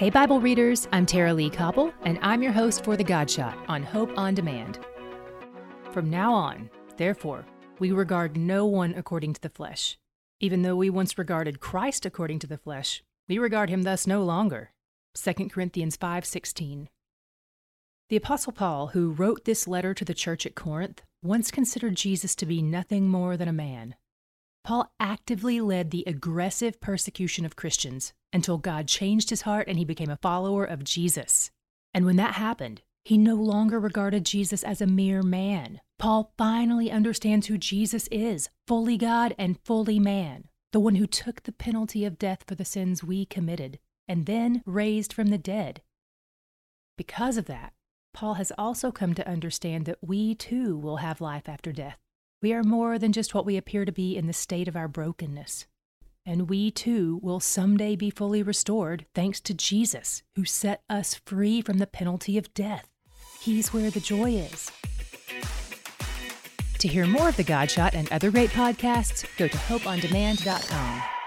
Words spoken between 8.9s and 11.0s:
according to the flesh. Even though we